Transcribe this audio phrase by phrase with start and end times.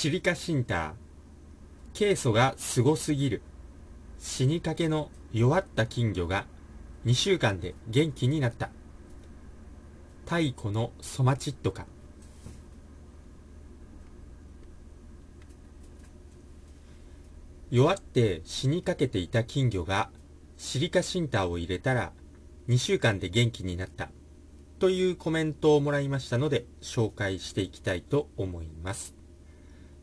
[0.00, 0.92] シリカシンター。
[1.92, 3.42] ケイ素がすごすぎる。
[4.20, 6.46] 死にかけの弱った金魚が
[7.04, 8.70] 2週間で元気になった。
[10.24, 11.84] 太古のソマチッドか。
[17.72, 20.10] 弱って死にかけていた金魚が
[20.58, 22.12] シリカシンターを入れたら
[22.68, 24.10] 2週間で元気になった
[24.78, 29.17] というコメントをもらいましたので紹介していきたいと思います。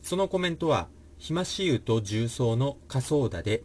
[0.06, 0.86] そのコメントは、
[1.18, 3.64] ひまし油と重曹の仮想打で、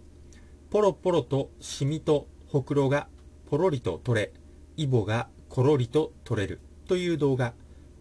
[0.71, 3.07] ポロポロとシミとほくろが
[3.45, 4.33] ポロリと取れ、
[4.75, 7.53] イボがコロリと取れるという動画、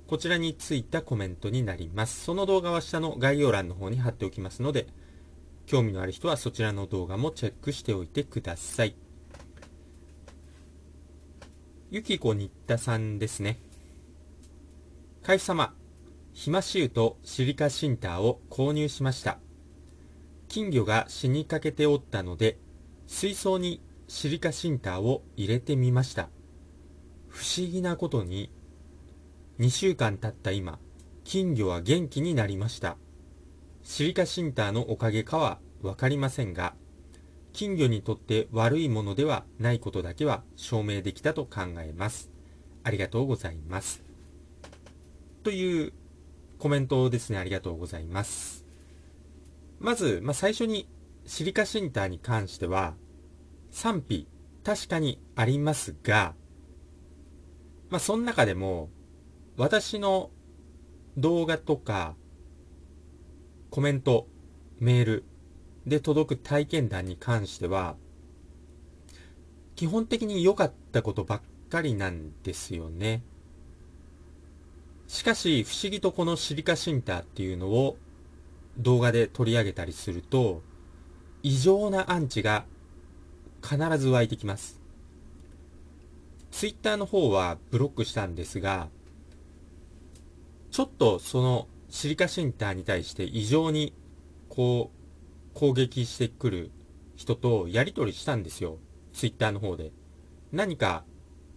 [0.06, 2.24] こちらについたコメントになります。
[2.24, 4.86] その動画は下の概要欄の方に貼っておきますので、
[5.66, 8.96] 興味のある人はそちらの動画もチェックしておいてください。
[11.90, 13.60] ゆきこ新田さんですね。
[15.22, 15.74] 会様、
[16.32, 19.38] ひまし油とシリカシンターを購入しました。
[20.48, 22.58] 金魚が死にかけておったので、
[23.06, 26.28] 水槽にシリカシンターを入れてみました。
[27.28, 28.50] 不思議なことに、
[29.58, 30.78] 2週間経った今、
[31.24, 32.96] 金魚は元気になりました。
[33.82, 36.74] シリカシンターのおかげかはわかりませんが、
[37.52, 42.30] 金魚にとって悪いものではないことだけは証明できたと考えます。
[42.82, 44.02] ありがとうございます。
[45.42, 45.92] という
[46.60, 47.38] コメントですね。
[47.38, 48.64] ありがとうございます。
[49.80, 50.88] まず、まあ、最初に
[51.26, 52.94] シリカシンターに関しては
[53.70, 54.28] 賛否
[54.62, 56.34] 確かにありますが、
[57.88, 58.90] まあ、その中でも
[59.56, 60.30] 私の
[61.16, 62.14] 動画とか
[63.70, 64.26] コメント、
[64.78, 65.24] メール、
[65.86, 67.96] で届く体験談に関しては、
[69.76, 73.22] 基本的に良かったことばっかりなんですよね。
[75.10, 77.96] しかし、不思議とこのシリカシンターっていうのを
[78.78, 80.62] 動画で取り上げたりすると、
[81.42, 82.64] 異常なアンチが
[83.60, 84.80] 必ず湧いてきます。
[86.52, 88.88] ツイッターの方はブロックしたんですが、
[90.70, 93.92] ちょっとそのシリカシンターに対して異常に
[94.48, 96.70] こう攻撃してくる
[97.16, 98.78] 人とやり取りしたんですよ。
[99.12, 99.90] ツイッターの方で。
[100.52, 101.02] 何か、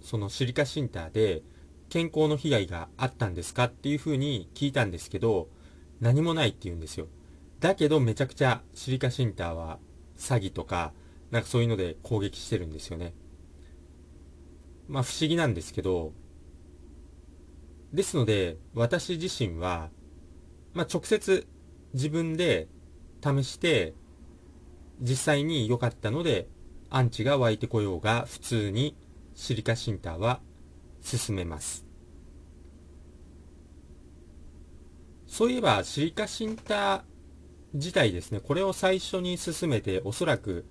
[0.02, 1.44] そのシリカシンターで
[1.94, 5.48] 健康の被害があったんですかっていう風に聞いたんですけど、
[6.02, 7.06] 何もないって言うんですよ。
[7.60, 9.78] だけどめちゃくちゃシリカシンターは
[10.18, 10.92] 詐欺とか、
[11.30, 13.14] なんかそういうので攻撃してるんですよね。
[14.88, 16.14] まあ不思議なんですけど、
[17.94, 19.92] ですので、私自身は、
[20.74, 21.46] まあ直接
[21.94, 22.70] 自分で
[23.24, 23.94] 試して、
[25.00, 26.48] 実際に良かったので、
[26.90, 28.98] アンチが湧いてこようが、普通に
[29.36, 30.42] シリカシンターは
[31.04, 31.83] 進めます。
[35.34, 37.02] そういえば、シリカシンター
[37.74, 40.64] 自体ですね、これを最初に進めて、おそらく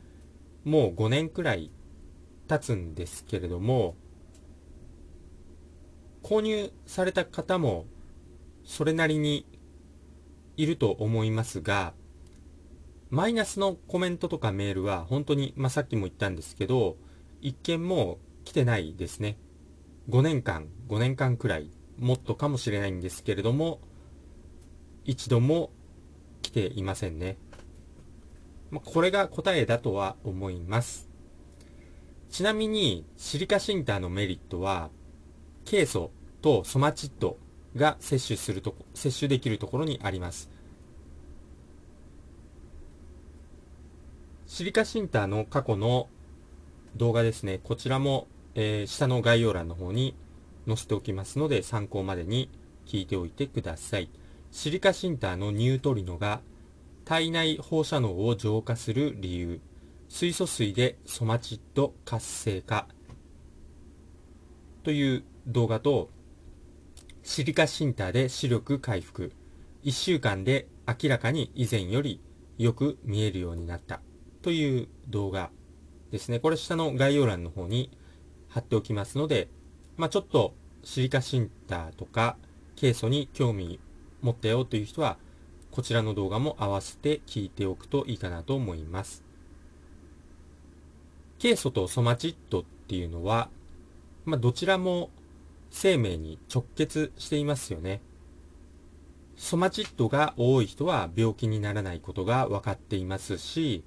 [0.62, 1.72] もう5年くらい
[2.46, 3.96] 経つんですけれども、
[6.22, 7.86] 購入された方も
[8.62, 9.48] それなりに
[10.56, 11.92] いると思いますが、
[13.10, 16.96] マイナスのコメントとかメールは本当に、まあ、さっきも言ったんですけど、
[17.40, 19.38] 一件も来てないですね。
[20.08, 21.68] 5年間、5年間くらい、
[21.98, 23.80] もっとかもしれないんですけれども、
[25.04, 25.70] 一度も
[26.42, 27.36] 来ていませんね。
[28.70, 31.08] まあ、これが答えだとは思います。
[32.30, 34.90] ちなみに、シリカシンターのメリットは、
[35.64, 37.36] ケイ素とソマチッド
[37.76, 40.50] が摂取すると、摂取できるところにあります。
[44.46, 46.08] シリカシンターの過去の
[46.96, 50.14] 動画ですね、こちらも、えー、下の概要欄の方に
[50.66, 52.50] 載せておきますので、参考までに
[52.86, 54.10] 聞いておいてください。
[54.52, 56.42] シリカシンターのニュートリノが
[57.06, 59.60] 体内放射能を浄化する理由、
[60.10, 62.86] 水素水でソマチッド活性化
[64.84, 66.10] という動画と、
[67.22, 69.32] シリカシンターで視力回復、
[69.84, 72.20] 1週間で明らかに以前より
[72.58, 74.00] よく見えるようになった。
[74.42, 75.50] という動画
[76.10, 76.40] ですね。
[76.40, 77.90] これ下の概要欄の方に
[78.50, 79.48] 貼っておきますので、
[79.96, 80.52] まあ、ちょっと
[80.84, 82.36] シリカシンターとか
[82.76, 83.80] ケイ素に興味
[84.22, 85.18] 持ったよという人は、
[85.70, 89.22] こちらの動画も合わせて聞いておくといいかなと思います。
[91.38, 93.48] ケイ素とソマチッドっていうのは、
[94.24, 95.10] まあ、どちらも
[95.70, 98.00] 生命に直結していますよね。
[99.36, 103.82] ソマチッドが多い人は病気にならないことが分かっていますし、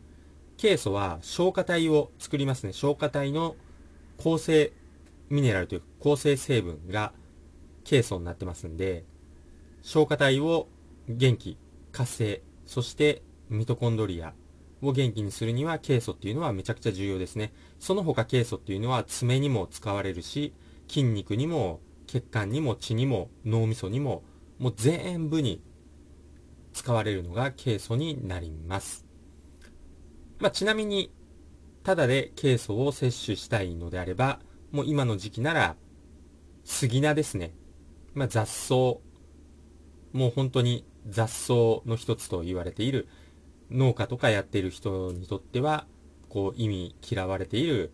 [0.58, 2.74] ケイ素は松果体を作りますね。
[2.74, 3.56] 松果体の
[4.18, 4.74] 構成
[5.30, 7.14] ミネラルというか構成成分が
[7.84, 9.06] ケイ素になってますんで、
[9.86, 10.68] 消化体を
[11.08, 11.60] 元気、
[11.92, 14.34] 活性、そしてミトコンドリア
[14.82, 17.54] を元気にするにはケイ素っていうのはめちゃくちゃ重要ですね。
[17.78, 20.56] その他ケイ素っていうのは爪にも使われるし、
[20.88, 24.24] 筋肉にも血管にも血にも脳みそにも
[24.58, 25.62] もう全部に
[26.74, 29.06] 使われるのがケイ素になります。
[30.40, 31.14] まあ、ちなみに、
[31.84, 34.40] ただでケイ素を摂取したいのであれば、
[34.72, 35.76] もう今の時期なら、
[36.64, 37.54] 杉菜ですね。
[38.16, 39.00] まあ、雑草、
[40.16, 41.54] もう本当に雑草
[41.86, 43.10] の一つと言われている
[43.70, 45.86] 農家とかやっている人にとっては、
[46.30, 47.92] こう意味嫌われている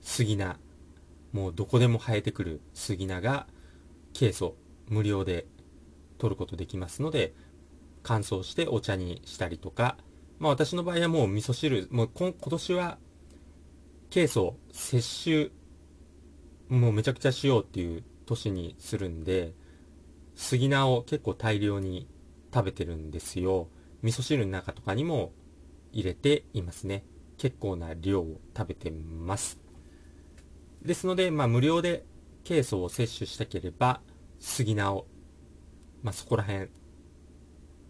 [0.00, 0.56] 杉菜、
[1.34, 3.46] もうどこでも生えてくる杉菜が、
[4.14, 4.56] ケイ素
[4.88, 5.44] 無料で
[6.16, 7.34] 取ることできますので、
[8.02, 9.98] 乾燥してお茶にしたりとか、
[10.38, 12.96] まあ私の場合はもう味噌汁、もう今年は、
[14.08, 15.52] ケイ素摂取、
[16.70, 19.52] もうめちゃくちゃしようっていう年にするんで、
[20.34, 22.08] 杉菜を結構大量に
[22.52, 23.68] 食べてるんですよ。
[24.02, 25.32] 味噌汁の中とかにも
[25.92, 27.04] 入れていますね。
[27.38, 29.58] 結構な量を食べてます。
[30.82, 32.04] ですので、まあ無料で
[32.44, 34.00] ケイ素を摂取したければ、
[34.38, 35.06] 杉菜を、
[36.02, 36.68] まあそこら辺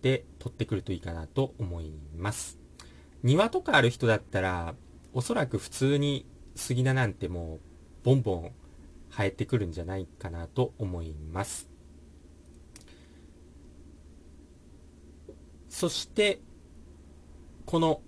[0.03, 2.59] で取ってくるといいかなと思います。
[3.23, 4.75] 庭とかある人だったら、
[5.15, 7.61] おそらく普通に杉菜なんてもう
[8.05, 8.53] ボンボン
[9.11, 11.71] 生えてくるんじゃないかなと思います。
[15.72, 16.42] そして、
[17.64, 18.02] この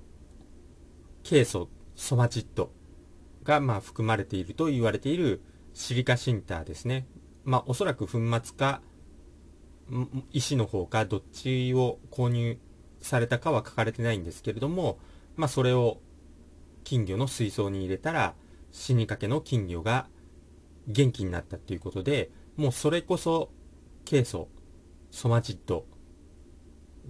[1.22, 2.70] ケイ素、ソマチッド
[3.42, 7.06] がまあ含まれていると言われているシリカシンターですね。
[7.42, 8.82] まあおそらく粉末か
[10.30, 12.58] 石の方かどっちを購入
[13.00, 14.98] されたかは書かれてないんですけれども、
[15.34, 16.00] まあそれを
[16.84, 18.34] 金魚の水槽に入れたら
[18.72, 20.06] 死にかけの金魚が
[20.86, 23.50] 元気になったっていうことで、もうそれこそ
[24.04, 24.48] ケイ素、
[25.10, 25.86] ソマチッド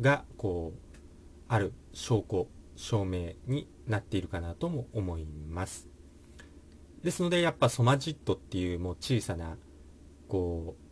[0.00, 0.78] がこう、
[1.48, 5.88] ある証拠、証明になっているかなとも思います。
[7.02, 9.58] ですのでやっぱソマチッドっていうもう小さな
[10.26, 10.84] こう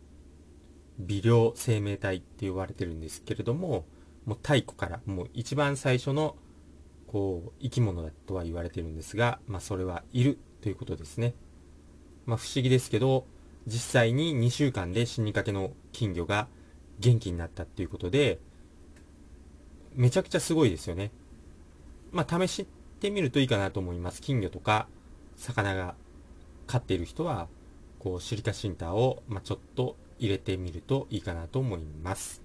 [0.99, 3.85] 微量生命体って言われてるんですけれども、
[4.25, 6.35] もう太古からもう一番最初の
[7.07, 11.33] こう生き物だとは言われてるんですが、まあそれはいるということですね。
[12.25, 13.25] まあ不思議ですけど、
[13.65, 16.47] 実際に2週間で死にかけの金魚が
[16.99, 18.39] 元気になったっていうことで、
[19.95, 21.11] めちゃくちゃすごいですよね。
[22.11, 22.67] まあ試し
[22.99, 24.21] てみるといいかなと思います。
[24.21, 24.87] 金魚とか
[25.35, 25.95] 魚が
[26.67, 27.47] 飼っている人は、
[27.99, 32.41] こうシリカシンターを、まあ、ちょっと入れてみるといいかなと思います。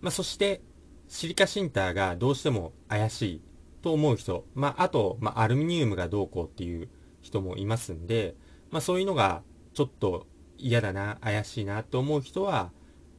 [0.00, 0.60] まあ、そして、
[1.08, 3.40] シリカシンターがどうしても怪しい
[3.82, 6.88] と思う人、まあ、あと、まあ、アルミニウムがどうこうっていう
[7.22, 8.34] 人もいますんで、
[8.70, 9.42] まあ、そういうのが
[9.72, 10.26] ちょっと
[10.58, 12.70] 嫌だな、怪しいなと思う人は、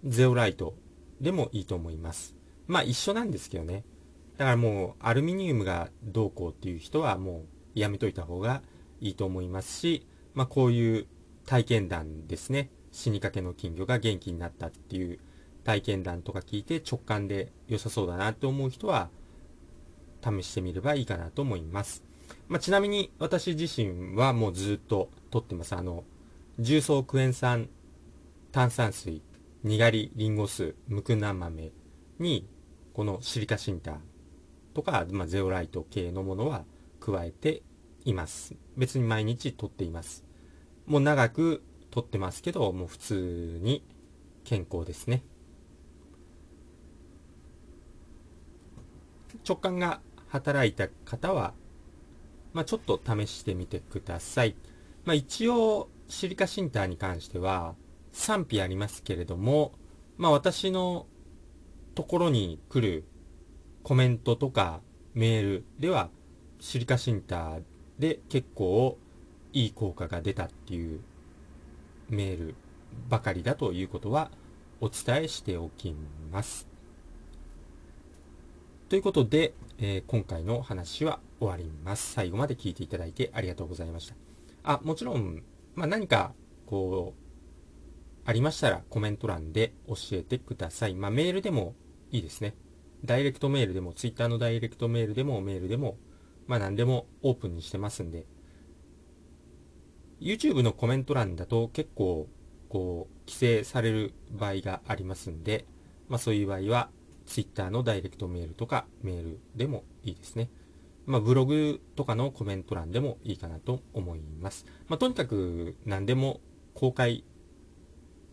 [0.04, 0.76] ゼオライト
[1.22, 2.36] でもいいと思います。
[2.68, 3.84] まあ一緒なんですけどね。
[4.38, 7.46] だからもうアルミニウムがどうこうっていう人はも
[7.76, 8.62] うやめといた方が
[9.00, 11.08] いいと思いますし、まあこういう
[11.46, 12.70] 体験談ですね。
[12.92, 15.20] 死にかけの金魚が元気になったっていう
[15.66, 19.10] 体験談とか聞いて直感で良さそうだなって思う人は
[20.24, 22.04] 試してみればいいかなと思います。
[22.48, 25.76] まあ、ちなみに私自身はもうずっと取ってます。
[25.76, 26.04] あの、
[26.60, 27.70] 重曹クエン酸
[28.52, 29.22] 炭酸水、
[29.66, 31.72] にがりリンゴ酢、ムクナ豆
[32.20, 32.48] に
[32.94, 33.96] このシリカシンター
[34.76, 36.66] とか、まあ、ゼオライト系のものは
[37.00, 37.64] 加えて
[38.04, 38.56] います。
[38.78, 40.24] 別に毎日取っています。
[40.86, 43.84] もう長く撮ってますけど、もう普通に
[44.44, 45.24] 健康ですね。
[49.50, 51.56] 直感が働いた方は、
[52.54, 54.56] まあ、ちょっと試してみてください。
[55.06, 57.74] まあ、一応、シリカシンターに関しては
[58.16, 59.74] 賛否ありますけれども、
[60.18, 61.06] まあ、私の
[61.96, 63.04] ところに来る
[63.84, 64.80] コメントとか
[65.14, 66.10] メールでは、
[66.62, 67.62] シリカシンター
[68.00, 68.98] で結構
[69.52, 71.02] いい効果が出たっていう
[72.10, 72.56] メール
[73.10, 74.32] ばかりだということは
[74.80, 75.94] お伝えしておき
[76.32, 76.68] ます。
[78.88, 82.14] ということで、えー、今回の話は終わります。
[82.14, 84.16] 最後まで聞いていただいてありがとうございました。
[84.64, 85.44] あ、もちろん、
[85.76, 86.34] まあ、何か、
[86.66, 87.25] こう、
[88.26, 90.96] ありましたらコメント欄で教えてください。
[90.96, 91.76] まあ、メールでも
[92.12, 92.56] いいですね。
[93.04, 95.98] ダイレクトメールでも、ツイッターのダイレクトメールでも、メールでも、
[96.48, 98.26] まあ、何でもオープンにしてますんで、
[100.20, 102.28] YouTube のコメント欄だと結構、
[102.68, 105.66] こう、規制される場合がありますんで、
[106.08, 106.90] まあそういう場合は、
[107.26, 110.50] Twitter のダイレクトメールとかメールでもいいですね。
[111.06, 114.66] まあブログとかのコメント欄でもいいかなと思います。
[114.88, 116.40] まあとにかく何でも
[116.74, 117.24] 公開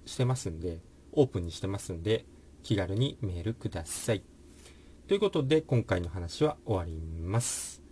[0.04, 0.80] してますんで、
[1.12, 2.25] オープンにしてますんで、
[2.62, 4.23] 気軽にメールください。
[5.09, 7.82] ということで、今回の話は終わります。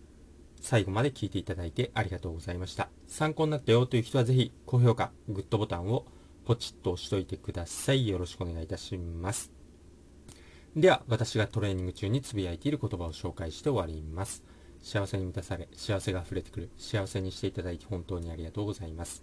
[0.60, 2.88] 最後まで聞いていただいてありがとうございました。
[3.08, 6.06] 参考になったよという人はぜひ、高評価、グッドボタンを
[6.44, 8.08] ポチッと押しといてください。
[8.08, 9.52] よろしくお願いいたします。
[10.76, 14.44] では、私がトレーニング中につぶやいている言葉を紹介して終わります。
[14.82, 16.70] 幸せに満たされ、幸せが溢れてくる。
[16.78, 19.22] 幸せにしていただいて本当にありがとうございます。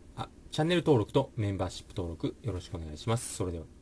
[0.51, 3.35] チャンネル登録とメンバーシップ登録よろしくお願いします。
[3.35, 3.80] それでは。